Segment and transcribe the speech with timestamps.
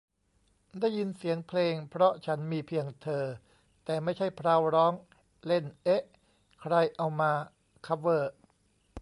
[0.79, 3.25] ได้ยินเสียงเพลง 'เพราะฉันมีเพียงเธอ'
[3.85, 4.93] แต่ไม่ใช่ 'พราว' ร้อง
[5.47, 6.03] เล่น เอ๊ะ
[6.61, 7.31] ใครเอามา
[7.85, 8.33] คัฟเวอร์?